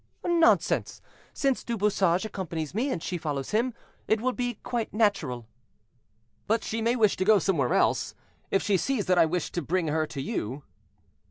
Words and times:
"Nonsense; 0.25 0.99
since 1.31 1.63
Du 1.63 1.77
Bouchage 1.77 2.25
accompanies 2.25 2.73
me, 2.73 2.89
and 2.89 3.03
she 3.03 3.19
follows 3.19 3.51
him, 3.51 3.71
it 4.07 4.19
will 4.19 4.31
be 4.31 4.55
quite 4.63 4.91
natural." 4.91 5.45
"But 6.47 6.63
she 6.63 6.81
may 6.81 6.95
wish 6.95 7.15
to 7.17 7.23
go 7.23 7.37
somewhere 7.37 7.75
else, 7.75 8.15
if 8.49 8.63
she 8.63 8.77
sees 8.77 9.05
that 9.05 9.19
I 9.19 9.27
wish 9.27 9.51
to 9.51 9.61
bring 9.61 9.89
her 9.89 10.07
to 10.07 10.19
you." 10.19 10.63